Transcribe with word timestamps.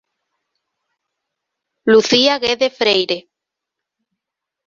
Lucía 1.91 2.39
Guede 2.43 2.69
Freire. 2.77 3.17